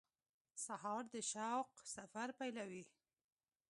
سهار 0.65 1.03
د 1.13 1.15
شوق 1.31 1.69
سفر 1.95 2.27
پیلوي. 2.39 2.83